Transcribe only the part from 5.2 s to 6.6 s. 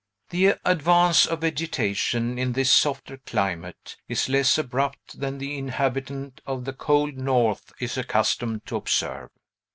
the inhabitant